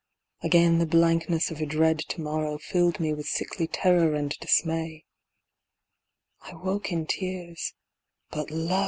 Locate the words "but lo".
8.31-8.79